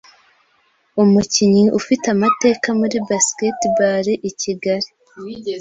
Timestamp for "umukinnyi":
1.03-1.63